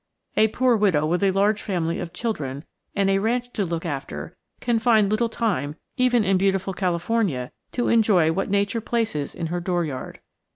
[0.35, 2.65] A poor widow with a large family of children
[2.95, 7.87] and a ranch to look after can find little time, even in beautiful California, to
[7.87, 10.19] enjoy what Nature places in her door yard.